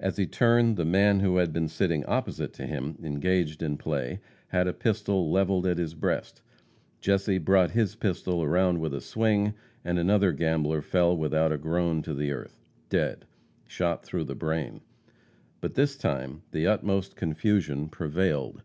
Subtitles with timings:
[0.00, 4.18] As he turned, the man who had been sitting opposite to him, engaged in play,
[4.48, 6.42] had a pistol leveled at his breast.
[7.00, 9.54] Jesse brought his pistol around with a swing,
[9.84, 13.24] and another gambler fell without a groan to the earth dead!
[13.64, 14.80] shot through the brain.
[15.60, 18.64] By this time the utmost confusion prevailed.